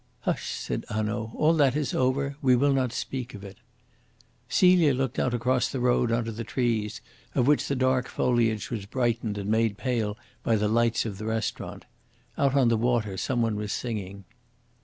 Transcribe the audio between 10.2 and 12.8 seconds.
by the lights of the restaurant. Out on the